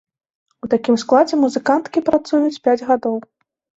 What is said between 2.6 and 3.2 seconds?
пяць гадоў.